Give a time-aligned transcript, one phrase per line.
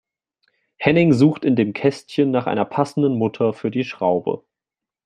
[0.77, 4.43] Henning sucht in dem Kästchen nach einer passenden Mutter für die Schraube.